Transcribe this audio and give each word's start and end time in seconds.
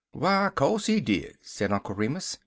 "W'y 0.15 0.49
co'se 0.55 0.87
he 0.87 0.99
did," 0.99 1.35
said 1.43 1.71
Uncle 1.71 1.93
Remus. 1.93 2.39